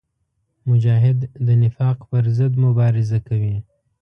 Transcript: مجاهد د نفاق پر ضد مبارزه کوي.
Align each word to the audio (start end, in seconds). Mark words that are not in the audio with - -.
مجاهد 0.69 1.19
د 1.45 1.47
نفاق 1.61 1.97
پر 2.09 2.23
ضد 2.37 2.53
مبارزه 2.65 3.19
کوي. 3.27 3.57